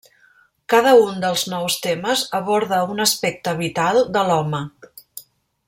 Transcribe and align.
Cada 0.73 0.93
un 1.01 1.19
dels 1.25 1.43
nou 1.51 1.67
temes 1.83 2.23
aborda 2.39 2.79
un 2.95 3.05
aspecte 3.05 3.55
vital 3.61 4.03
de 4.17 4.25
l'home. 4.31 4.65